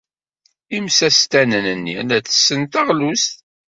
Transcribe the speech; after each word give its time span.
Imsestanen-nni 0.77 1.97
la 2.07 2.19
tessen 2.25 2.61
taɣlust. 2.71 3.33